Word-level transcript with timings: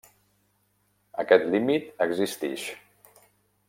Aquest 1.25 1.47
límit 1.51 2.05
existix. 2.09 2.69